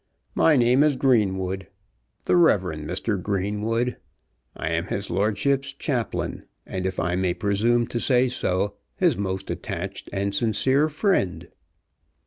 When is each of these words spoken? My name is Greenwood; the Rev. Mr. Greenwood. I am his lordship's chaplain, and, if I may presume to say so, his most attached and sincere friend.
My 0.33 0.55
name 0.57 0.83
is 0.83 0.95
Greenwood; 0.95 1.67
the 2.25 2.35
Rev. 2.35 2.61
Mr. 2.61 3.21
Greenwood. 3.21 3.97
I 4.57 4.69
am 4.69 4.87
his 4.87 5.11
lordship's 5.11 5.73
chaplain, 5.75 6.45
and, 6.65 6.87
if 6.87 6.99
I 6.99 7.15
may 7.15 7.35
presume 7.35 7.85
to 7.89 7.99
say 7.99 8.27
so, 8.27 8.77
his 8.95 9.15
most 9.15 9.51
attached 9.51 10.09
and 10.11 10.33
sincere 10.33 10.89
friend. 10.89 11.49